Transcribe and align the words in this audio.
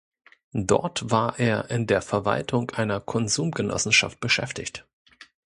Dort 0.63 1.11
war 1.11 1.37
er 1.37 1.69
in 1.69 1.85
der 1.85 2.01
Verwaltung 2.01 2.71
einer 2.71 2.99
Konsumgenossenschaft 2.99 4.19
beschäftigt. 4.19 4.87